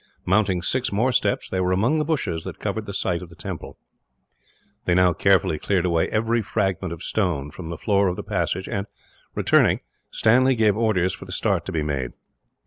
[0.25, 3.35] Mounting six more steps, they were among the bushes that covered the site of the
[3.35, 3.77] temple.
[4.85, 8.67] They now carefully cleared away every fragment of stone from the floor of the passage
[8.67, 8.87] and,
[9.35, 12.13] returning, Stanley gave orders for the start to be made.